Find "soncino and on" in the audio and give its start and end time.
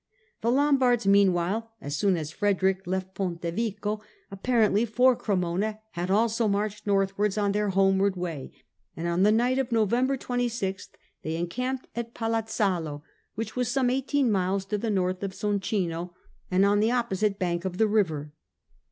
15.35-16.79